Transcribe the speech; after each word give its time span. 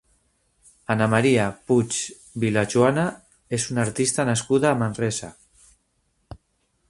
Anna 0.93 1.07
Maria 1.13 1.43
Puig 1.67 1.97
Vilajuana 2.43 3.05
és 3.59 3.69
una 3.75 3.85
artista 3.89 4.27
nascuda 4.31 4.71
a 4.71 4.79
Manresa. 4.83 5.29